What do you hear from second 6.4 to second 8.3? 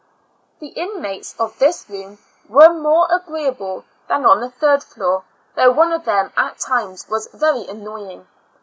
times, was very annoying.